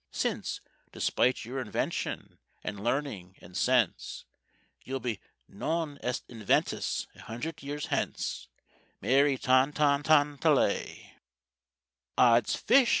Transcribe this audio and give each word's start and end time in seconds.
Since, 0.09 0.61
despite 0.91 1.45
your 1.45 1.59
invention, 1.61 2.39
and 2.63 2.83
learning, 2.83 3.35
and 3.39 3.55
sense, 3.55 4.25
You'll 4.83 4.99
be 4.99 5.19
non 5.47 5.99
est 6.01 6.27
inventus 6.27 7.05
a 7.13 7.19
hundred 7.21 7.61
years 7.61 7.85
hence, 7.93 8.47
Merry 8.99 9.37
ton 9.37 9.71
ton 9.73 10.01
ton 10.01 10.39
ta 10.39 10.53
lay!" 10.53 11.17
"Odds 12.17 12.55
fish!" 12.55 12.89